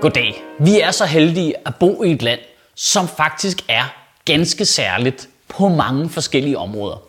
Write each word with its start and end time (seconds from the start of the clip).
Goddag. 0.00 0.42
Vi 0.58 0.80
er 0.80 0.90
så 0.90 1.04
heldige 1.04 1.54
at 1.66 1.74
bo 1.74 2.02
i 2.02 2.10
et 2.10 2.22
land, 2.22 2.40
som 2.74 3.08
faktisk 3.08 3.64
er 3.68 3.94
ganske 4.24 4.64
særligt 4.64 5.28
på 5.48 5.68
mange 5.68 6.08
forskellige 6.08 6.58
områder. 6.58 7.02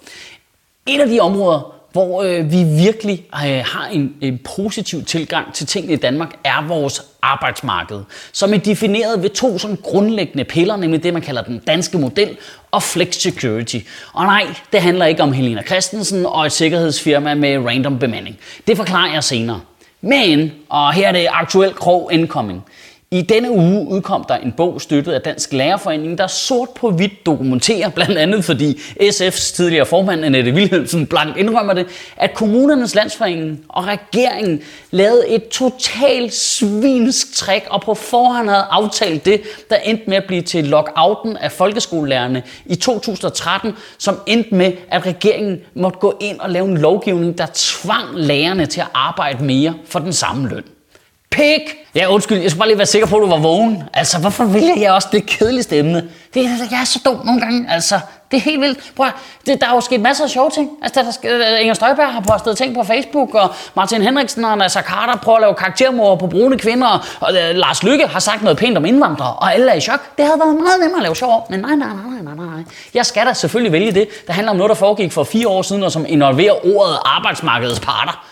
Et 0.88 1.02
af 1.02 1.08
de 1.08 1.20
områder, 1.20 1.76
hvor 1.92 2.24
øh, 2.24 2.52
vi 2.52 2.64
virkelig 2.64 3.26
øh, 3.34 3.64
har 3.66 3.88
en, 3.92 4.16
en 4.22 4.40
positiv 4.56 5.06
tilgang 5.06 5.54
til 5.54 5.68
tingene 5.68 5.94
i 5.94 5.96
Danmark, 5.96 6.30
er 6.44 6.68
vores 6.68 7.02
arbejdsmarked, 7.22 8.00
som 8.32 8.54
er 8.54 8.58
defineret 8.58 9.24
ved 9.24 9.30
to 9.30 9.58
sådan 9.58 9.78
grundlæggende 9.84 10.44
piller, 10.44 10.76
nemlig 10.76 11.04
det, 11.04 11.14
man 11.14 11.22
kalder 11.22 11.42
den 11.42 11.60
danske 11.60 11.98
model 11.98 12.38
og 12.72 12.84
flex 12.84 13.16
security. 13.16 13.78
Og 14.14 14.26
nej, 14.26 14.56
det 14.74 14.82
handler 14.82 15.06
ikke 15.06 15.24
om 15.24 15.34
Helena 15.34 15.64
Christensen 15.64 16.26
og 16.26 16.46
et 16.46 16.52
sikkerhedsfirma 16.52 17.34
med 17.34 17.58
random 17.58 18.00
bemanding. 18.00 18.40
Det 18.68 18.78
forklarer 18.78 19.14
jeg 19.14 19.24
senere. 19.24 19.62
Men, 20.02 20.52
og 20.70 20.94
her 20.94 21.08
er 21.08 21.12
det 21.12 21.28
aktuelt 21.32 21.76
krog 21.76 22.14
incoming. 22.14 22.64
I 23.14 23.22
denne 23.22 23.52
uge 23.52 23.88
udkom 23.88 24.26
der 24.28 24.36
en 24.36 24.52
bog 24.52 24.82
støttet 24.82 25.12
af 25.12 25.22
Dansk 25.22 25.54
Lærerforening, 25.54 26.18
der 26.18 26.28
sort 26.28 26.70
på 26.70 26.92
hvidt 26.92 27.26
dokumenterer, 27.26 27.90
blandt 27.90 28.18
andet 28.18 28.46
fordi 28.46 28.74
SF's 29.02 29.56
tidligere 29.56 29.86
formand 29.86 30.26
Annette 30.26 30.52
Wilhelmsen 30.52 31.08
blankt 31.08 31.38
indrømmer 31.38 31.74
det, 31.74 31.86
at 32.18 32.34
kommunernes 32.34 32.96
landsforening 32.96 33.66
og 33.70 33.88
regeringen 33.88 34.62
lavede 34.92 35.30
et 35.30 35.48
totalt 35.48 36.34
svinsk 36.34 37.36
træk 37.36 37.68
og 37.70 37.82
på 37.82 37.94
forhånd 37.94 38.50
havde 38.50 38.66
aftalt 38.70 39.26
det, 39.26 39.42
der 39.70 39.76
endte 39.76 40.04
med 40.08 40.18
at 40.18 40.26
blive 40.28 40.42
til 40.42 40.66
lockouten 40.66 41.38
af 41.38 41.52
folkeskolelærerne 41.52 42.44
i 42.66 42.76
2013, 42.76 43.74
som 43.98 44.20
endte 44.28 44.56
med, 44.56 44.72
at 44.92 45.06
regeringen 45.06 45.60
måtte 45.76 46.00
gå 46.00 46.18
ind 46.22 46.40
og 46.40 46.50
lave 46.50 46.68
en 46.68 46.78
lovgivning, 46.78 47.38
der 47.38 47.48
tvang 47.54 48.16
lærerne 48.16 48.66
til 48.66 48.82
at 48.82 48.88
arbejde 48.94 49.44
mere 49.44 49.74
for 49.86 50.00
den 50.00 50.14
samme 50.14 50.50
løn. 50.50 50.64
Pik! 51.32 51.62
Ja, 51.96 52.14
undskyld, 52.14 52.38
jeg 52.42 52.52
skal 52.52 52.60
bare 52.60 52.68
lige 52.68 52.78
være 52.78 52.88
sikker 52.88 53.08
på, 53.08 53.16
at 53.16 53.22
du 53.22 53.28
var 53.28 53.38
vågen. 53.38 53.84
Altså, 53.94 54.20
hvorfor 54.20 54.44
vælger 54.44 54.80
jeg 54.80 54.92
også 54.92 55.08
det 55.12 55.26
kedeligste 55.26 55.78
emne? 55.78 56.04
Det, 56.34 56.44
jeg 56.72 56.82
er 56.82 56.86
så 56.86 57.00
dum 57.06 57.26
nogle 57.26 57.42
gange, 57.42 57.72
altså. 57.72 58.00
Det 58.32 58.38
er 58.38 58.42
helt 58.42 58.62
vildt. 58.62 58.80
Prøv, 58.96 59.08
det, 59.46 59.62
der 59.62 59.68
er 59.68 59.74
jo 59.74 59.82
sket 59.82 60.02
masser 60.02 60.24
af 60.24 60.30
sjove 60.30 60.50
ting. 60.50 60.70
Altså, 60.84 61.00
der, 61.24 61.30
der, 61.38 61.54
øh, 61.54 61.62
Inger 61.62 61.74
Støjberg 61.74 62.14
har 62.14 62.22
postet 62.22 62.58
ting 62.58 62.76
på 62.76 62.84
Facebook, 62.84 63.36
og 63.36 63.50
Martin 63.76 64.02
Henriksen 64.02 64.46
og 64.46 64.58
Nasser 64.58 64.82
Carter 64.82 65.16
prøver 65.16 65.38
at 65.38 65.42
lave 65.42 65.54
karaktermord 65.54 66.20
på 66.20 66.28
brune 66.28 66.58
kvinder, 66.58 66.88
og, 66.88 67.00
og 67.20 67.34
Lars 67.34 67.84
Lykke 67.84 68.08
har 68.08 68.20
sagt 68.20 68.44
noget 68.44 68.58
pænt 68.58 68.78
om 68.78 68.86
indvandrere, 68.86 69.34
og 69.34 69.54
alle 69.54 69.72
er 69.72 69.76
i 69.76 69.82
chok. 69.82 70.18
Det 70.18 70.26
havde 70.26 70.40
været 70.40 70.56
meget 70.56 70.80
nemmere 70.82 70.98
at 70.98 71.04
lave 71.04 71.16
sjov 71.16 71.32
om, 71.34 71.42
men 71.50 71.60
nej, 71.60 71.76
nej, 71.76 71.88
nej, 71.88 72.22
nej, 72.22 72.36
nej, 72.36 72.46
nej. 72.46 72.64
Jeg 72.94 73.06
skal 73.06 73.26
da 73.26 73.34
selvfølgelig 73.34 73.72
vælge 73.72 73.92
det, 73.92 74.08
der 74.28 74.34
handler 74.34 74.52
om 74.52 74.58
noget, 74.58 74.70
der 74.70 74.76
foregik 74.76 75.12
for 75.12 75.24
fire 75.24 75.48
år 75.48 75.62
siden, 75.62 75.84
og 75.84 75.92
som 75.92 76.06
involverer 76.08 76.76
ordet 76.76 76.98
arbejdsmarkedets 77.06 77.80
parter. 77.80 78.26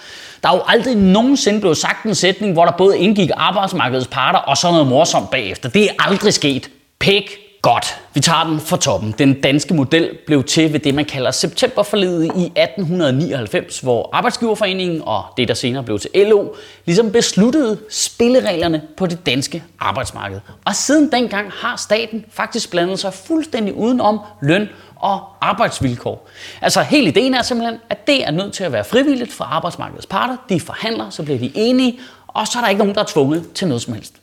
Der 0.44 0.50
er 0.50 0.54
jo 0.54 0.62
aldrig 0.68 0.96
nogensinde 0.96 1.60
blevet 1.60 1.78
sagt 1.78 2.04
en 2.06 2.16
sætning, 2.16 2.54
hvor 2.54 2.66
der 2.66 2.72
både 2.72 3.00
indgik 3.00 3.30
arbejdsmarkedets 3.36 4.08
parter 4.08 4.40
og 4.40 4.58
så 4.58 4.72
noget 4.72 4.88
morsomt 4.88 5.32
bagefter. 5.32 5.70
Det 5.70 5.84
er 5.84 5.94
aldrig 6.00 6.34
sket. 6.34 6.70
Pæk 7.00 7.49
Godt, 7.62 8.02
vi 8.14 8.20
tager 8.20 8.44
den 8.44 8.60
fra 8.60 8.78
toppen. 8.78 9.16
Den 9.18 9.42
danske 9.42 9.74
model 9.74 10.18
blev 10.26 10.44
til 10.44 10.74
ved 10.74 10.80
det, 10.80 10.96
man 10.96 11.06
kalder 11.06 11.32
septemberforledet 11.32 12.26
i 12.26 12.46
1899, 12.46 13.80
hvor 13.80 14.10
Arbejdsgiverforeningen 14.14 15.02
og 15.06 15.24
det, 15.38 15.48
der 15.48 15.54
senere 15.54 15.84
blev 15.84 16.00
til 16.00 16.10
LO, 16.16 16.48
ligesom 16.86 17.12
besluttede 17.12 17.78
spillereglerne 17.90 18.82
på 18.98 19.06
det 19.06 19.26
danske 19.26 19.64
arbejdsmarked. 19.80 20.40
Og 20.66 20.76
siden 20.76 21.12
dengang 21.12 21.52
har 21.52 21.76
staten 21.76 22.26
faktisk 22.32 22.72
blandet 22.72 23.00
sig 23.00 23.14
fuldstændig 23.14 23.74
udenom 23.74 24.20
løn 24.42 24.70
og 24.96 25.22
arbejdsvilkår. 25.42 26.30
Altså 26.62 26.82
helt 26.82 27.08
ideen 27.08 27.34
er 27.34 27.42
simpelthen, 27.42 27.80
at 27.90 28.08
det 28.08 28.28
er 28.28 28.32
nødt 28.32 28.54
til 28.54 28.64
at 28.64 28.72
være 28.72 28.84
frivilligt 28.84 29.34
for 29.34 29.44
arbejdsmarkedets 29.44 30.06
parter. 30.06 30.36
De 30.50 30.60
forhandler, 30.60 31.10
så 31.10 31.24
bliver 31.24 31.40
de 31.40 31.52
enige, 31.56 32.00
og 32.28 32.48
så 32.48 32.58
er 32.60 32.62
der 32.62 32.70
ikke 32.70 32.80
nogen, 32.80 32.96
der 32.96 33.02
er 33.02 33.06
tvunget 33.06 33.52
til 33.54 33.68
noget 33.68 33.82
som 33.82 33.94
helst. 33.94 34.14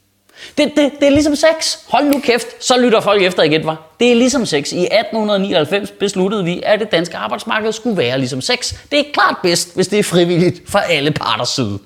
Det, 0.58 0.72
det, 0.76 0.90
det 1.00 1.06
er 1.06 1.10
ligesom 1.10 1.36
sex. 1.36 1.76
Hold 1.88 2.04
nu 2.04 2.20
kæft, 2.20 2.64
så 2.64 2.80
lytter 2.80 3.00
folk 3.00 3.22
efter 3.22 3.42
igen, 3.42 3.66
var. 3.66 3.82
Det 4.00 4.10
er 4.10 4.14
ligesom 4.14 4.46
sex. 4.46 4.72
I 4.72 4.82
1899 4.82 5.90
besluttede 5.90 6.44
vi, 6.44 6.62
at 6.64 6.80
det 6.80 6.92
danske 6.92 7.16
arbejdsmarked 7.16 7.72
skulle 7.72 7.96
være 7.96 8.18
ligesom 8.18 8.40
sex. 8.40 8.74
Det 8.90 8.98
er 8.98 9.04
klart 9.12 9.36
bedst, 9.42 9.74
hvis 9.74 9.88
det 9.88 9.98
er 9.98 10.02
frivilligt 10.02 10.70
for 10.70 10.78
alle 10.78 11.10
parters 11.10 11.48
side. 11.48 11.78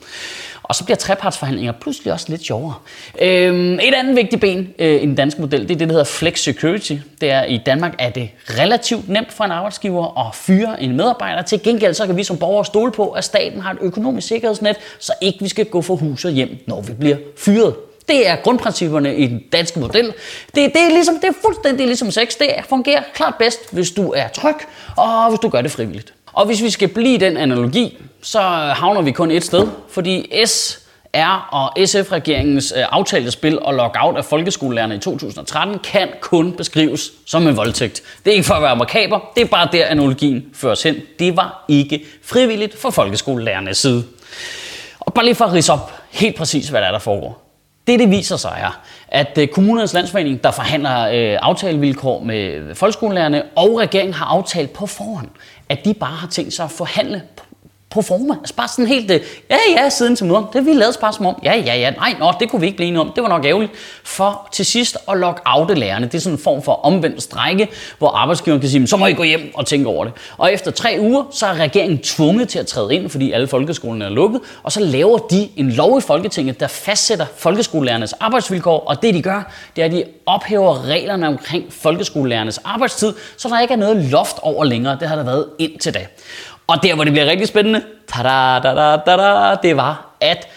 Og 0.70 0.76
så 0.76 0.84
bliver 0.84 0.96
trepartsforhandlinger 0.96 1.72
pludselig 1.72 2.12
også 2.12 2.26
lidt 2.28 2.44
sjovere. 2.44 2.74
Øhm, 3.20 3.74
et 3.74 3.94
andet 3.94 4.16
vigtigt 4.16 4.40
ben 4.40 4.74
øh, 4.78 5.02
i 5.02 5.06
den 5.06 5.14
danske 5.14 5.40
model, 5.40 5.60
det 5.60 5.70
er 5.70 5.78
det, 5.78 5.88
der 5.88 5.92
hedder 5.92 6.04
flex 6.04 6.38
security. 6.40 6.92
Det 7.20 7.30
er, 7.30 7.44
i 7.44 7.60
Danmark 7.66 7.94
er 7.98 8.10
det 8.10 8.30
relativt 8.58 9.08
nemt 9.08 9.32
for 9.32 9.44
en 9.44 9.50
arbejdsgiver 9.50 10.28
at 10.28 10.34
fyre 10.34 10.82
en 10.82 10.96
medarbejder. 10.96 11.42
Til 11.42 11.62
gengæld 11.62 11.94
så 11.94 12.06
kan 12.06 12.16
vi 12.16 12.24
som 12.24 12.38
borgere 12.38 12.64
stole 12.64 12.92
på, 12.92 13.10
at 13.10 13.24
staten 13.24 13.60
har 13.60 13.72
et 13.72 13.78
økonomisk 13.80 14.28
sikkerhedsnet, 14.28 14.76
så 14.98 15.12
ikke 15.20 15.38
vi 15.40 15.48
skal 15.48 15.64
gå 15.64 15.82
for 15.82 15.96
hus 15.96 16.24
og 16.24 16.30
hjem, 16.30 16.58
når 16.66 16.80
vi 16.80 16.92
bliver 16.92 17.16
fyret. 17.36 17.74
Det 18.08 18.28
er 18.28 18.36
grundprincipperne 18.36 19.16
i 19.16 19.26
den 19.26 19.42
danske 19.52 19.80
model. 19.80 20.06
Det, 20.06 20.14
det, 20.54 20.76
er, 20.76 20.88
ligesom, 20.88 21.14
det 21.14 21.28
er 21.28 21.32
fuldstændig 21.42 21.86
ligesom 21.86 22.10
sex. 22.10 22.34
Det 22.38 22.48
fungerer 22.68 23.02
klart 23.14 23.34
bedst, 23.38 23.72
hvis 23.72 23.90
du 23.90 24.12
er 24.16 24.28
tryg, 24.28 24.54
og 24.96 25.28
hvis 25.28 25.40
du 25.40 25.48
gør 25.48 25.60
det 25.60 25.70
frivilligt. 25.70 26.14
Og 26.32 26.46
hvis 26.46 26.62
vi 26.62 26.70
skal 26.70 26.88
blive 26.88 27.18
den 27.18 27.36
analogi, 27.36 27.98
så 28.22 28.40
havner 28.76 29.02
vi 29.02 29.10
kun 29.10 29.30
et 29.30 29.44
sted, 29.44 29.68
fordi 29.88 30.46
S 30.46 30.80
R 31.14 31.48
og 31.52 31.86
SF-regeringens 31.86 32.72
øh, 32.76 32.84
aftalespil 32.90 33.58
og 33.58 33.74
lockout 33.74 34.16
af 34.16 34.24
folkeskolelærerne 34.24 34.94
i 34.94 34.98
2013 34.98 35.78
kan 35.78 36.08
kun 36.20 36.52
beskrives 36.52 37.12
som 37.26 37.46
en 37.46 37.56
voldtægt. 37.56 38.02
Det 38.24 38.30
er 38.30 38.34
ikke 38.34 38.46
for 38.46 38.54
at 38.54 38.62
være 38.62 38.76
makaber, 38.76 39.20
det 39.34 39.42
er 39.42 39.46
bare 39.46 39.68
der 39.72 39.86
analogien 39.86 40.44
føres 40.54 40.82
hen. 40.82 40.96
Det 41.18 41.36
var 41.36 41.64
ikke 41.68 42.04
frivilligt 42.24 42.78
for 42.78 42.90
folkeskolelærernes 42.90 43.78
side. 43.78 44.04
Og 45.00 45.14
bare 45.14 45.24
lige 45.24 45.34
for 45.34 45.44
at 45.44 45.52
rise 45.52 45.72
op 45.72 45.92
helt 46.10 46.36
præcis, 46.36 46.68
hvad 46.68 46.80
der 46.80 46.86
er, 46.86 46.92
der 46.92 46.98
foregår. 46.98 47.49
Det, 47.86 47.98
det 47.98 48.10
viser 48.10 48.36
sig 48.36 48.58
er, 48.62 48.80
at 49.08 49.38
øh, 49.38 49.48
kommunernes 49.48 49.92
landsforening, 49.92 50.44
der 50.44 50.50
forhandler 50.50 51.00
øh, 51.00 51.38
aftalevilkår 51.42 52.22
med 52.22 52.52
øh, 52.54 52.74
folkeskolelærerne, 52.74 53.42
og 53.56 53.78
regeringen 53.78 54.14
har 54.14 54.26
aftalt 54.26 54.72
på 54.72 54.86
forhånd, 54.86 55.28
at 55.68 55.84
de 55.84 55.94
bare 55.94 56.16
har 56.16 56.28
tænkt 56.28 56.52
sig 56.52 56.64
at 56.64 56.70
forhandle 56.70 57.22
proforma. 57.90 58.34
Altså 58.40 58.54
bare 58.54 58.68
sådan 58.68 58.86
helt, 58.86 59.10
øh, 59.10 59.20
ja 59.50 59.56
ja, 59.76 59.88
siden 59.88 60.16
til 60.16 60.26
møder. 60.26 60.50
Det 60.52 60.66
vi 60.66 60.72
lavede 60.72 60.96
bare 61.00 61.12
som 61.12 61.26
om, 61.26 61.34
ja 61.44 61.56
ja 61.56 61.74
ja, 61.74 61.90
nej, 61.90 62.14
nå, 62.18 62.32
det 62.40 62.50
kunne 62.50 62.60
vi 62.60 62.66
ikke 62.66 62.76
blive 62.76 62.88
enige 62.88 63.00
om. 63.00 63.12
Det 63.14 63.22
var 63.22 63.28
nok 63.28 63.44
ærgerligt. 63.44 63.72
For 64.04 64.48
til 64.52 64.66
sidst 64.66 64.96
at 65.08 65.18
lock 65.18 65.42
oute 65.44 65.74
lærerne. 65.74 66.06
Det 66.06 66.14
er 66.14 66.18
sådan 66.18 66.38
en 66.38 66.42
form 66.42 66.62
for 66.62 66.72
omvendt 66.72 67.22
strække, 67.22 67.68
hvor 67.98 68.08
arbejdsgiveren 68.08 68.60
kan 68.60 68.70
sige, 68.70 68.86
så 68.86 68.96
må 68.96 69.06
I 69.06 69.12
gå 69.12 69.22
hjem 69.22 69.52
og 69.54 69.66
tænke 69.66 69.88
over 69.88 70.04
det. 70.04 70.12
Og 70.36 70.52
efter 70.52 70.70
tre 70.70 70.96
uger, 71.00 71.24
så 71.30 71.46
er 71.46 71.54
regeringen 71.54 71.98
tvunget 71.98 72.48
til 72.48 72.58
at 72.58 72.66
træde 72.66 72.94
ind, 72.94 73.10
fordi 73.10 73.32
alle 73.32 73.46
folkeskolerne 73.46 74.04
er 74.04 74.08
lukket. 74.08 74.40
Og 74.62 74.72
så 74.72 74.80
laver 74.80 75.18
de 75.18 75.48
en 75.56 75.70
lov 75.70 75.98
i 75.98 76.00
Folketinget, 76.00 76.60
der 76.60 76.68
fastsætter 76.68 77.26
folkeskolelærernes 77.36 78.12
arbejdsvilkår. 78.12 78.78
Og 78.78 79.02
det 79.02 79.14
de 79.14 79.22
gør, 79.22 79.52
det 79.76 79.82
er, 79.82 79.86
at 79.86 79.92
de 79.92 80.04
ophæver 80.26 80.84
reglerne 80.86 81.28
omkring 81.28 81.64
folkeskolelærernes 81.72 82.58
arbejdstid, 82.64 83.12
så 83.36 83.48
der 83.48 83.60
ikke 83.60 83.74
er 83.74 83.78
noget 83.78 83.96
loft 83.96 84.36
over 84.42 84.64
længere. 84.64 84.96
Det 85.00 85.08
har 85.08 85.16
der 85.16 85.24
været 85.24 85.46
indtil 85.58 85.94
da. 85.94 86.06
Og 86.70 86.82
der, 86.82 86.94
hvor 86.94 87.04
det 87.04 87.12
bliver 87.12 87.26
rigtig 87.26 87.48
spændende, 87.48 87.82
tada, 88.12 88.58
da, 88.62 88.74
da, 88.74 88.96
da, 89.06 89.16
da, 89.16 89.56
det 89.62 89.76
var, 89.76 90.10
at 90.20 90.48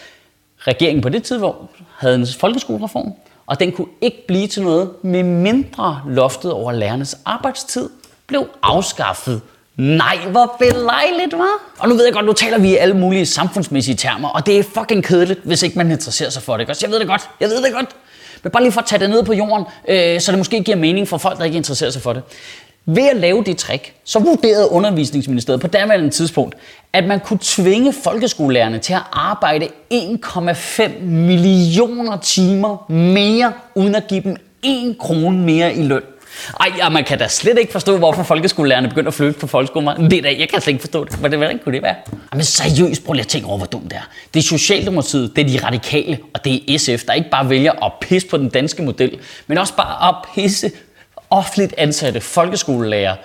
regeringen 0.58 1.02
på 1.02 1.08
det 1.08 1.22
tidspunkt 1.22 1.70
havde 1.98 2.14
en 2.14 2.26
folkeskolereform, 2.40 3.12
og 3.46 3.60
den 3.60 3.72
kunne 3.72 3.86
ikke 4.00 4.26
blive 4.26 4.46
til 4.46 4.62
noget, 4.62 4.90
med 5.02 5.22
mindre 5.22 6.00
loftet 6.08 6.52
over 6.52 6.72
lærernes 6.72 7.16
arbejdstid 7.24 7.90
blev 8.26 8.48
afskaffet. 8.62 9.40
Nej, 9.76 10.18
hvor 10.30 10.56
belejligt, 10.58 11.32
var. 11.32 11.78
Og 11.78 11.88
nu 11.88 11.94
ved 11.94 12.04
jeg 12.04 12.14
godt, 12.14 12.26
nu 12.26 12.32
taler 12.32 12.58
vi 12.58 12.70
i 12.70 12.76
alle 12.76 12.96
mulige 12.96 13.26
samfundsmæssige 13.26 13.96
termer, 13.96 14.28
og 14.28 14.46
det 14.46 14.58
er 14.58 14.62
fucking 14.62 15.04
kedeligt, 15.04 15.40
hvis 15.44 15.62
ikke 15.62 15.78
man 15.78 15.90
interesserer 15.90 16.30
sig 16.30 16.42
for 16.42 16.56
det. 16.56 16.82
Jeg 16.82 16.90
ved 16.90 16.98
det 16.98 17.08
godt, 17.08 17.30
jeg 17.40 17.48
ved 17.48 17.62
det 17.62 17.72
godt. 17.72 17.88
Men 18.42 18.50
bare 18.50 18.62
lige 18.62 18.72
for 18.72 18.80
at 18.80 18.86
tage 18.86 19.00
det 19.00 19.10
ned 19.10 19.22
på 19.22 19.32
jorden, 19.32 19.66
øh, 19.88 20.20
så 20.20 20.32
det 20.32 20.38
måske 20.38 20.62
giver 20.62 20.76
mening 20.76 21.08
for 21.08 21.18
folk, 21.18 21.38
der 21.38 21.44
ikke 21.44 21.56
interesserer 21.56 21.90
sig 21.90 22.02
for 22.02 22.12
det. 22.12 22.22
Ved 22.86 23.08
at 23.08 23.16
lave 23.16 23.44
det 23.44 23.56
trick, 23.56 23.94
så 24.04 24.18
vurderede 24.18 24.70
undervisningsministeriet 24.70 25.60
på 25.60 25.66
daværende 25.66 26.10
tidspunkt, 26.10 26.54
at 26.92 27.04
man 27.06 27.20
kunne 27.20 27.38
tvinge 27.42 27.92
folkeskolelærerne 27.92 28.78
til 28.78 28.92
at 28.92 29.02
arbejde 29.12 29.68
1,5 29.94 31.00
millioner 31.02 32.16
timer 32.16 32.90
mere, 32.92 33.52
uden 33.74 33.94
at 33.94 34.06
give 34.06 34.20
dem 34.22 34.36
1 34.62 34.96
krone 34.98 35.38
mere 35.38 35.74
i 35.74 35.82
løn. 35.82 36.02
Ej, 36.60 36.72
og 36.82 36.92
man 36.92 37.04
kan 37.04 37.18
da 37.18 37.28
slet 37.28 37.58
ikke 37.58 37.72
forstå, 37.72 37.98
hvorfor 37.98 38.22
folkeskolelærerne 38.22 38.88
begynder 38.88 39.08
at 39.08 39.14
flytte 39.14 39.40
på 39.40 39.46
folkeskolen. 39.46 40.10
Det 40.10 40.18
er 40.18 40.22
da, 40.22 40.34
jeg 40.38 40.48
kan 40.48 40.60
slet 40.60 40.72
ikke 40.72 40.80
forstå 40.80 41.04
det. 41.04 41.14
Hvordan 41.14 41.60
kunne 41.64 41.74
det 41.74 41.82
være? 41.82 41.94
Men 42.32 42.44
seriøst, 42.44 43.04
prøv 43.04 43.12
lige 43.12 43.22
at 43.22 43.28
tænke 43.28 43.48
over, 43.48 43.56
hvor 43.56 43.66
dumt 43.66 43.84
det 43.84 43.92
er. 43.92 44.08
Det 44.34 44.40
er 44.40 44.44
Socialdemokratiet, 44.44 45.36
det 45.36 45.44
er 45.44 45.58
de 45.58 45.66
radikale, 45.66 46.18
og 46.34 46.44
det 46.44 46.74
er 46.74 46.78
SF, 46.78 47.04
der 47.04 47.12
ikke 47.12 47.30
bare 47.30 47.50
vælger 47.50 47.84
at 47.84 47.92
pisse 48.00 48.28
på 48.28 48.36
den 48.36 48.48
danske 48.48 48.82
model, 48.82 49.18
men 49.46 49.58
også 49.58 49.74
bare 49.76 50.08
at 50.08 50.14
pisse 50.34 50.70
offentligt 51.34 51.74
ansatte 51.78 52.20
folkeskolelærer 52.20 53.16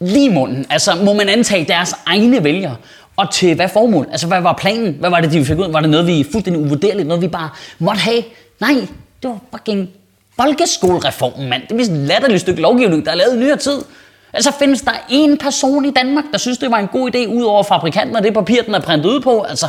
lige 0.00 0.30
munden. 0.30 0.66
Altså, 0.70 0.94
må 0.94 1.12
man 1.12 1.28
antage 1.28 1.64
deres 1.64 1.94
egne 2.06 2.44
vælgere? 2.44 2.76
Og 3.16 3.30
til 3.30 3.54
hvad 3.54 3.68
formål? 3.68 4.08
Altså, 4.10 4.26
hvad 4.26 4.40
var 4.40 4.52
planen? 4.52 4.96
Hvad 5.00 5.10
var 5.10 5.20
det, 5.20 5.32
de 5.32 5.44
fik 5.44 5.58
ud? 5.58 5.72
Var 5.72 5.80
det 5.80 5.90
noget, 5.90 6.06
vi 6.06 6.26
fuldstændig 6.32 6.62
uvurderligt? 6.62 7.08
Noget, 7.08 7.22
vi 7.22 7.28
bare 7.28 7.50
måtte 7.78 8.00
have? 8.00 8.22
Nej, 8.60 8.74
det 9.22 9.30
var 9.30 9.38
fucking 9.52 9.90
folkeskolereformen, 10.36 11.48
mand. 11.48 11.62
Det 11.68 11.80
er 11.80 11.84
et 11.84 11.90
latterligt 11.90 12.40
stykke 12.40 12.60
lovgivning, 12.60 13.04
der 13.04 13.10
er 13.10 13.14
lavet 13.14 13.34
i 13.34 13.38
nyere 13.38 13.56
tid. 13.56 13.82
Altså 14.32 14.52
findes 14.58 14.82
der 14.82 14.92
én 14.92 15.36
person 15.36 15.84
i 15.84 15.90
Danmark, 15.90 16.24
der 16.32 16.38
synes, 16.38 16.58
det 16.58 16.70
var 16.70 16.78
en 16.78 16.88
god 16.88 17.14
idé, 17.14 17.26
ud 17.26 17.42
over 17.42 17.62
fabrikanten 17.62 18.16
og 18.16 18.22
det 18.22 18.34
papir, 18.34 18.62
den 18.62 18.74
er 18.74 18.80
printet 18.80 19.10
ud 19.10 19.20
på? 19.20 19.42
Altså, 19.42 19.66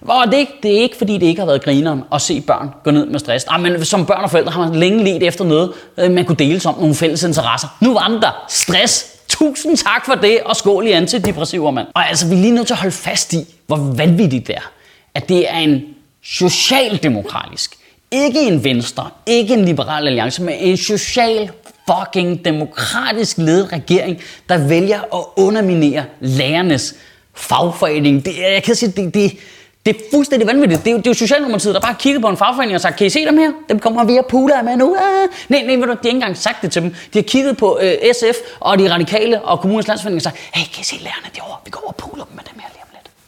hvor 0.00 0.24
det, 0.24 0.48
det 0.62 0.76
er 0.76 0.80
ikke, 0.80 0.96
fordi 0.96 1.18
det 1.18 1.26
ikke 1.26 1.40
har 1.40 1.46
været 1.46 1.64
grineren 1.64 2.02
at 2.12 2.20
se 2.20 2.40
børn 2.40 2.70
gå 2.84 2.90
ned 2.90 3.06
med 3.06 3.18
stress. 3.18 3.44
Ej, 3.44 3.58
men 3.58 3.84
som 3.84 4.06
børn 4.06 4.24
og 4.24 4.30
forældre 4.30 4.52
har 4.52 4.60
man 4.68 4.74
længe 4.74 5.04
let 5.04 5.22
efter 5.22 5.44
noget, 5.44 5.72
øh, 5.98 6.10
man 6.10 6.24
kunne 6.24 6.36
dele 6.36 6.60
om 6.64 6.78
nogle 6.78 6.94
fælles 6.94 7.22
interesser. 7.22 7.68
Nu 7.80 7.92
var 7.92 8.08
den 8.08 8.22
der. 8.22 8.44
Stress. 8.48 9.06
Tusind 9.28 9.76
tak 9.76 10.06
for 10.06 10.14
det, 10.14 10.40
og 10.44 10.56
skål 10.56 10.86
i 10.86 10.90
antidepressiver, 10.90 11.70
mand. 11.70 11.86
Og 11.94 12.08
altså, 12.08 12.28
vi 12.28 12.34
er 12.34 12.38
lige 12.38 12.54
nødt 12.54 12.66
til 12.66 12.74
at 12.74 12.78
holde 12.78 12.94
fast 12.94 13.32
i, 13.32 13.46
hvor 13.66 13.76
vanvittigt 13.76 14.46
det 14.46 14.54
er. 14.54 14.70
At 15.14 15.28
det 15.28 15.50
er 15.50 15.58
en 15.58 15.82
socialdemokratisk, 16.22 17.76
ikke 18.10 18.40
en 18.40 18.64
venstre, 18.64 19.10
ikke 19.26 19.54
en 19.54 19.64
liberal 19.64 20.06
alliance, 20.06 20.42
men 20.42 20.54
en 20.54 20.76
social 20.76 21.50
fucking 21.88 22.44
demokratisk 22.44 23.38
ledet 23.38 23.72
regering, 23.72 24.18
der 24.48 24.68
vælger 24.68 25.00
at 25.00 25.24
underminere 25.36 26.04
lærernes 26.20 26.94
fagforening. 27.34 28.24
Det, 28.24 28.38
jeg 28.38 28.62
kan 28.62 28.74
sige, 28.74 28.92
det, 28.92 29.14
det, 29.14 29.32
det 29.86 29.96
er 29.96 30.00
fuldstændig 30.10 30.48
vanvittigt. 30.48 30.84
Det 30.84 30.90
er, 30.90 30.92
jo, 30.92 30.98
det 30.98 31.06
er 31.06 31.10
jo 31.10 31.14
Socialdemokratiet, 31.14 31.74
der 31.74 31.80
bare 31.80 31.94
kigger 31.98 32.20
på 32.20 32.28
en 32.28 32.36
fagforening 32.36 32.74
og 32.74 32.80
sagt, 32.80 32.96
kan 32.96 33.06
I 33.06 33.10
se 33.10 33.24
dem 33.26 33.38
her? 33.38 33.52
Dem 33.68 33.78
kommer 33.78 34.04
vi 34.04 34.16
at 34.16 34.26
pula 34.26 34.62
med 34.62 34.76
nu. 34.76 34.96
Ah. 34.96 35.28
Nej, 35.48 35.62
nej, 35.62 35.76
de 35.76 35.82
har 35.82 35.92
ikke 35.92 36.08
engang 36.08 36.36
sagt 36.36 36.62
det 36.62 36.72
til 36.72 36.82
dem. 36.82 36.90
De 36.90 37.18
har 37.18 37.22
kigget 37.22 37.56
på 37.56 37.78
øh, 37.82 37.92
SF 38.12 38.36
og 38.60 38.78
de 38.78 38.92
radikale 38.92 39.42
og 39.42 39.60
kommunens 39.60 39.88
landsforening 39.88 40.18
og 40.18 40.22
sagt, 40.22 40.36
hey, 40.54 40.64
kan 40.74 40.80
I 40.80 40.84
se 40.84 40.96
lærerne 40.96 41.30
derovre? 41.34 41.56
Vi 41.64 41.70
går 41.70 41.80
over 41.80 41.88
og 41.88 41.96
puler 41.96 42.24
dem 42.24 42.36
med 42.36 42.44
dem 42.52 42.59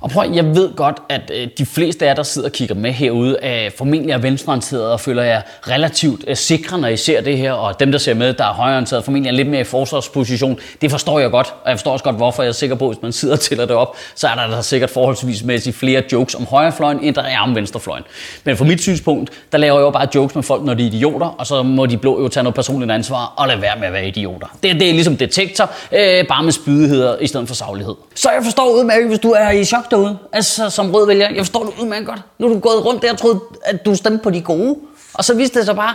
og 0.02 0.10
prøv, 0.10 0.32
jeg 0.34 0.44
ved 0.44 0.75
godt, 0.76 0.96
at 1.08 1.31
øh, 1.34 1.49
de 1.58 1.66
fleste 1.66 2.04
af 2.04 2.08
jer, 2.08 2.14
der 2.14 2.22
sidder 2.22 2.49
og 2.49 2.52
kigger 2.52 2.75
med 2.75 2.93
herude, 2.93 3.37
er 3.43 3.70
formentlig 3.78 4.12
er 4.12 4.19
venstreorienterede 4.19 4.93
og 4.93 5.00
føler 5.00 5.22
jer 5.22 5.43
relativt 5.69 6.25
øh, 6.26 6.37
sikre, 6.37 6.78
når 6.78 6.88
I 6.88 6.96
ser 6.96 7.20
det 7.20 7.38
her. 7.38 7.52
Og 7.52 7.81
dem, 7.81 7.93
der 7.93 7.99
ser 7.99 8.14
med, 8.14 8.32
der 8.32 8.44
er 8.44 8.52
højreorienterede, 8.52 9.02
formentlig 9.02 9.31
er 9.31 9.34
lidt 9.34 9.49
mere 9.49 9.60
i 9.60 9.64
forsvarsposition. 9.64 10.58
Det 10.81 10.90
forstår 10.90 11.19
jeg 11.19 11.31
godt, 11.31 11.54
og 11.64 11.70
jeg 11.70 11.78
forstår 11.78 11.93
også 11.93 12.04
godt, 12.04 12.16
hvorfor 12.16 12.43
jeg 12.43 12.49
er 12.49 12.52
sikker 12.52 12.76
på, 12.76 12.88
at 12.88 12.94
hvis 12.94 13.02
man 13.02 13.12
sidder 13.12 13.34
og 13.34 13.40
tæller 13.40 13.66
det 13.66 13.76
op, 13.76 13.96
så 14.14 14.28
er 14.28 14.34
der, 14.34 14.46
der 14.46 14.60
sikkert 14.60 14.90
forholdsvis 14.90 15.44
mæssigt 15.44 15.76
flere 15.76 16.02
jokes 16.12 16.34
om 16.34 16.46
højrefløjen, 16.46 17.00
end 17.02 17.14
der 17.14 17.22
er 17.22 17.38
om 17.38 17.54
venstrefløjen. 17.54 18.04
Men 18.44 18.56
fra 18.56 18.64
mit 18.64 18.81
synspunkt, 18.81 19.31
der 19.52 19.58
laver 19.58 19.78
jeg 19.78 19.84
jo 19.84 19.90
bare 19.90 20.08
jokes 20.14 20.34
med 20.34 20.43
folk, 20.43 20.64
når 20.64 20.75
de 20.75 20.82
er 20.82 20.87
idioter, 20.87 21.26
og 21.26 21.46
så 21.46 21.62
må 21.62 21.87
de 21.87 21.96
blå 21.96 22.22
jo 22.22 22.28
tage 22.28 22.44
noget 22.44 22.54
personligt 22.54 22.90
ansvar 22.93 23.32
og 23.37 23.49
lade 23.49 23.62
være 23.62 23.76
med 23.78 23.87
at 23.87 23.93
være 23.93 24.08
idioter. 24.08 24.46
Det, 24.62 24.75
det 24.81 24.88
er 24.88 24.93
ligesom 24.93 25.16
detektor, 25.16 25.70
øh, 25.93 26.26
bare 26.28 26.43
med 26.43 26.52
spydigheder 26.52 27.16
i 27.20 27.26
stedet 27.26 27.49
for 27.49 27.54
saglighed. 27.54 27.94
Så 28.14 28.31
jeg 28.31 28.44
forstår 28.44 28.70
udmærket, 28.70 29.08
hvis 29.08 29.19
du 29.19 29.31
er 29.31 29.50
i 29.50 29.64
chok 29.64 29.92
derude, 29.93 30.19
altså 30.33 30.71
som 30.71 30.91
rød 30.91 31.06
vælger. 31.06 31.29
Jeg 31.29 31.39
forstår 31.39 31.65
det 31.65 31.73
udmærket 31.81 32.06
godt. 32.06 32.21
Nu 32.39 32.47
er 32.47 32.53
du 32.53 32.59
gået 32.59 32.85
rundt 32.85 33.03
der 33.03 33.12
og 33.12 33.19
troede, 33.19 33.41
at 33.62 33.85
du 33.85 33.94
stemte 33.94 34.23
på 34.23 34.31
de 34.31 34.41
gode. 34.41 34.77
Og 35.15 35.25
så 35.25 35.35
viste 35.35 35.59
det 35.59 35.67
sig 35.67 35.77
bare, 35.77 35.94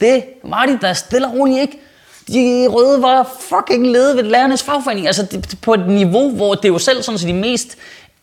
det 0.00 0.24
var 0.44 0.66
de 0.66 0.78
der 0.80 0.92
stille 0.92 1.26
og 1.26 1.32
roligt 1.34 1.60
ikke. 1.60 1.80
De 2.28 2.66
røde 2.70 3.02
var 3.02 3.36
fucking 3.40 3.86
ledet 3.86 4.16
ved 4.16 4.22
lærernes 4.22 4.62
fagforening. 4.62 5.06
Altså 5.06 5.22
det, 5.22 5.58
på 5.62 5.74
et 5.74 5.88
niveau, 5.88 6.30
hvor 6.30 6.54
det 6.54 6.68
jo 6.68 6.78
selv 6.78 7.02
sådan, 7.02 7.18
så 7.18 7.26
de 7.26 7.32
mest 7.32 7.76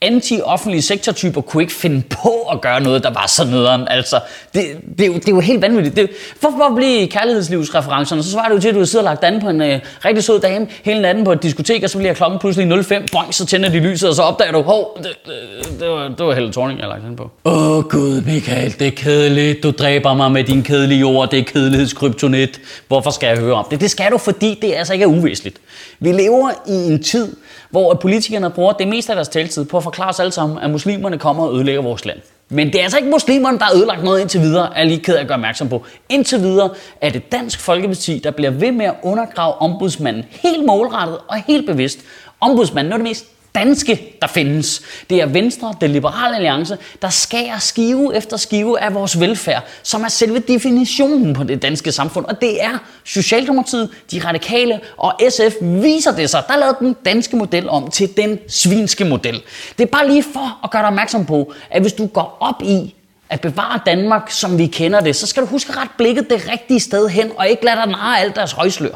anti-offentlige 0.04 0.82
sektortyper 0.82 1.42
kunne 1.42 1.64
ikke 1.64 1.74
finde 1.74 2.02
på 2.10 2.42
at 2.52 2.62
gøre 2.62 2.82
noget, 2.82 3.04
der 3.04 3.10
var 3.10 3.28
så 3.28 3.44
om. 3.68 3.88
Altså, 3.90 4.20
det, 4.54 4.66
det, 4.98 5.04
er, 5.04 5.08
jo, 5.08 5.14
det 5.14 5.28
er 5.28 5.32
jo 5.32 5.40
helt 5.40 5.62
vanvittigt. 5.62 5.96
Det, 5.96 6.10
hvorfor 6.40 6.76
blive 6.76 7.08
kærlighedslivsreferencerne? 7.08 8.24
Så 8.24 8.32
svarer 8.32 8.50
du 8.50 8.60
til, 8.60 8.70
at 8.70 8.76
du 8.76 8.86
sidder 8.86 9.06
lagt 9.06 9.24
an 9.24 9.42
på 9.42 9.50
en 9.50 9.62
øh, 9.62 9.80
rigtig 10.06 10.24
sød 10.24 10.40
dame 10.40 10.68
hele 10.84 11.02
natten 11.02 11.24
på 11.24 11.32
et 11.32 11.44
diskotek, 11.44 11.84
og 11.84 11.90
så 11.90 11.98
bliver 11.98 12.14
klokken 12.14 12.40
pludselig 12.40 12.86
05, 12.86 13.06
boing, 13.12 13.34
så 13.34 13.46
tænder 13.46 13.70
de 13.70 13.80
lyset, 13.80 14.10
og 14.10 14.16
så 14.16 14.22
opdager 14.22 14.52
du, 14.52 14.62
hov, 14.62 14.98
det, 14.98 15.12
det, 15.26 15.80
det, 15.80 15.90
var, 15.90 16.08
det 16.08 16.26
var 16.26 16.34
Helle 16.34 16.52
Thorning, 16.52 16.80
jeg 16.80 16.88
lagt 16.88 17.06
an 17.06 17.16
på. 17.16 17.32
Åh 17.46 17.78
oh, 17.78 17.84
gud, 17.84 18.22
Michael, 18.22 18.76
det 18.80 18.88
er 18.88 18.92
kedeligt. 18.92 19.64
Du 19.64 19.72
dræber 19.72 20.14
mig 20.14 20.32
med 20.32 20.44
din 20.44 20.64
kedelige 20.64 21.06
ord. 21.06 21.32
Det 21.32 21.40
er 21.40 21.44
kedelighedskryptonit. 21.44 22.62
Hvorfor 22.88 23.12
skal 23.12 23.28
jeg 23.28 23.38
høre 23.38 23.54
om 23.54 23.66
det? 23.72 23.82
Det 23.82 23.92
skal 23.92 24.12
du, 24.12 24.18
fordi 24.18 24.60
det 24.62 24.74
altså 24.74 24.94
ikke 24.94 25.04
er 25.04 25.08
uvæsentligt. 25.08 25.58
Vi 26.00 26.12
lever 26.12 26.50
i 26.68 26.92
en 26.92 27.04
tid, 27.04 27.36
hvor 27.70 27.94
politikerne 27.94 28.50
bruger 28.50 28.74
det 28.74 28.88
meste 28.88 29.12
af 29.12 29.16
deres 29.16 29.28
taltid 29.28 29.66
på 29.66 29.78
at 29.78 29.84
forklare 29.94 30.10
os 30.10 30.20
alle 30.20 30.32
sammen, 30.32 30.58
at 30.58 30.70
muslimerne 30.70 31.18
kommer 31.18 31.44
og 31.44 31.56
ødelægger 31.56 31.82
vores 31.82 32.06
land. 32.06 32.18
Men 32.50 32.68
det 32.68 32.76
er 32.76 32.84
altså 32.84 32.98
ikke 32.98 33.10
muslimerne, 33.10 33.60
der 33.60 33.66
har 33.66 33.76
ødelagt 33.76 34.04
noget 34.04 34.22
indtil 34.22 34.42
videre, 34.42 34.78
er 34.78 34.84
lige 34.84 35.00
ked 35.00 35.16
af 35.16 35.22
at 35.22 35.28
gøre 35.28 35.36
opmærksom 35.36 35.70
på. 35.70 35.86
Indtil 36.10 36.40
videre 36.40 36.70
er 37.02 37.10
det 37.10 37.32
Dansk 37.32 37.60
Folkeparti, 37.60 38.22
der 38.24 38.32
bliver 38.32 38.52
ved 38.52 38.72
med 38.72 38.86
at 38.86 38.96
undergrave 39.04 39.54
ombudsmanden 39.54 40.26
helt 40.30 40.66
målrettet 40.66 41.18
og 41.28 41.36
helt 41.48 41.66
bevidst. 41.66 42.00
Ombudsmanden 42.42 42.94
er 42.94 42.98
det 42.98 43.04
mest 43.04 43.26
danske, 43.56 44.18
der 44.22 44.28
findes. 44.28 44.82
Det 45.10 45.22
er 45.22 45.26
Venstre, 45.26 45.76
det 45.82 45.90
liberale 45.90 46.36
alliance, 46.36 46.78
der 47.02 47.10
skærer 47.10 47.60
skive 47.60 48.16
efter 48.16 48.38
skive 48.38 48.80
af 48.80 48.94
vores 48.94 49.20
velfærd, 49.20 49.64
som 49.84 50.04
er 50.04 50.08
selve 50.08 50.40
definitionen 50.40 51.34
på 51.34 51.44
det 51.44 51.62
danske 51.62 51.92
samfund. 51.92 52.26
Og 52.26 52.42
det 52.42 52.64
er 52.64 52.78
Socialdemokratiet, 53.04 53.90
de 54.12 54.22
radikale 54.26 54.80
og 54.98 55.14
SF 55.30 55.54
viser 55.62 56.16
det 56.16 56.30
sig. 56.30 56.44
Der 56.48 56.58
lavede 56.58 56.78
den 56.80 56.96
danske 57.06 57.36
model 57.36 57.70
om 57.70 57.92
til 57.92 58.18
den 58.18 58.40
svinske 58.48 59.06
model. 59.06 59.42
Det 59.78 59.84
er 59.84 59.88
bare 59.92 60.08
lige 60.08 60.24
for 60.24 60.60
at 60.64 60.72
gøre 60.72 60.82
dig 60.82 60.88
opmærksom 60.88 61.26
på, 61.26 61.54
at 61.72 61.82
hvis 61.82 61.94
du 61.94 62.08
går 62.08 62.38
op 62.40 62.62
i 62.64 62.96
at 63.30 63.42
bevare 63.42 63.80
Danmark, 63.86 64.32
som 64.32 64.58
vi 64.58 64.68
kender 64.68 65.02
det, 65.02 65.16
så 65.16 65.28
skal 65.28 65.44
du 65.44 65.48
huske 65.48 65.72
ret 65.72 65.90
blikket 65.98 66.30
det 66.30 66.50
rigtige 66.52 66.80
sted 66.80 67.10
hen, 67.10 67.32
og 67.38 67.48
ikke 67.48 67.66
lade 67.66 67.76
dig 67.76 67.88
narre 67.88 68.20
alt 68.20 68.36
deres 68.36 68.52
højslør. 68.52 68.96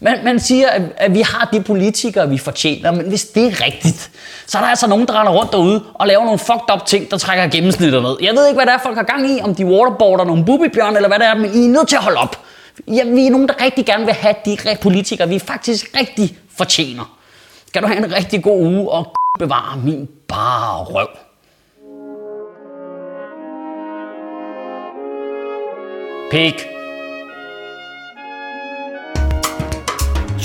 Man, 0.00 0.24
man 0.24 0.40
siger, 0.40 0.68
at, 0.68 0.82
at 0.96 1.14
vi 1.14 1.20
har 1.20 1.48
de 1.52 1.62
politikere, 1.62 2.28
vi 2.28 2.38
fortjener, 2.38 2.90
men 2.90 3.08
hvis 3.08 3.24
det 3.24 3.46
er 3.46 3.64
rigtigt, 3.64 4.10
så 4.46 4.58
er 4.58 4.62
der 4.62 4.68
altså 4.68 4.86
nogen, 4.86 5.06
der 5.06 5.20
render 5.20 5.32
rundt 5.32 5.52
derude 5.52 5.84
og 5.94 6.06
laver 6.06 6.24
nogle 6.24 6.38
fucked 6.38 6.74
up 6.74 6.86
ting, 6.86 7.10
der 7.10 7.18
trækker 7.18 7.46
gennemsnittet 7.46 8.02
ned. 8.02 8.16
Jeg 8.22 8.34
ved 8.34 8.46
ikke, 8.46 8.56
hvad 8.56 8.66
der 8.66 8.72
er, 8.72 8.78
folk 8.82 8.96
har 8.96 9.02
gang 9.02 9.30
i, 9.30 9.40
om 9.40 9.54
de 9.54 9.66
waterboarder 9.66 10.24
nogle 10.24 10.44
bubibjørn 10.44 10.96
eller 10.96 11.08
hvad 11.08 11.18
det 11.18 11.26
er, 11.26 11.34
men 11.34 11.54
I 11.54 11.64
er 11.64 11.68
nødt 11.68 11.88
til 11.88 11.96
at 11.96 12.02
holde 12.02 12.18
op. 12.18 12.44
Ja, 12.88 13.04
vi 13.04 13.26
er 13.26 13.30
nogen, 13.30 13.48
der 13.48 13.64
rigtig 13.64 13.86
gerne 13.86 14.04
vil 14.04 14.14
have 14.14 14.34
de 14.44 14.58
politikere, 14.82 15.28
vi 15.28 15.38
faktisk 15.38 15.90
rigtig 16.00 16.38
fortjener. 16.58 17.18
Kan 17.72 17.82
du 17.82 17.88
have 17.88 18.04
en 18.04 18.14
rigtig 18.14 18.42
god 18.42 18.66
uge 18.66 18.90
og 18.90 19.12
bevare 19.38 19.78
min 19.84 20.08
bare 20.28 20.84
røv. 20.84 21.08
Pik. 26.30 26.77